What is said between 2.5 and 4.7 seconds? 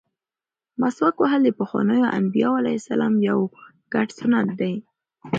علیهم السلام یو ګډ سنت